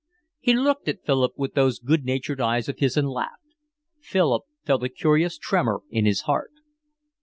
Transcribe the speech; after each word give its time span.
He 0.39 0.55
looked 0.55 0.87
at 0.87 1.05
Philip 1.05 1.33
with 1.37 1.53
those 1.53 1.77
good 1.77 2.05
natured 2.05 2.41
eyes 2.41 2.67
of 2.67 2.79
his 2.79 2.97
and 2.97 3.07
laughed. 3.07 3.53
Philip 3.99 4.45
felt 4.65 4.81
a 4.83 4.89
curious 4.89 5.37
tremor 5.37 5.81
in 5.91 6.07
his 6.07 6.21
heart. 6.21 6.53